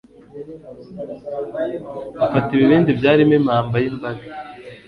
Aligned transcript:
bafata 2.19 2.49
ibibindi 2.53 2.89
byarimo 2.99 3.33
impamba 3.39 3.75
y'imbaga 3.83 4.23